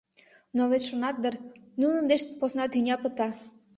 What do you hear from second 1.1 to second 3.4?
дыр: нунын деч посна тӱня пыта!